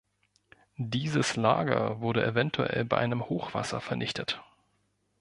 Dieses 0.77 1.35
Lager 1.35 1.99
wurde 2.01 2.25
eventuell 2.25 2.85
bei 2.85 2.97
einem 2.97 3.29
Hochwasser 3.29 3.79
vernichtet. 3.81 4.41